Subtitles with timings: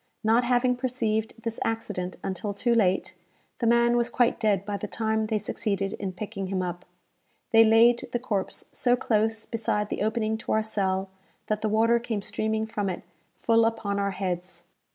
[0.23, 3.13] Not having perceived this accident until too late,
[3.59, 6.85] the man was quite dead by the time they succeeded in picking him up.
[7.51, 11.11] They laid the corpse so close beside the opening to our cell,
[11.45, 13.03] that the water came streaming from it
[13.37, 14.63] full upon our heads.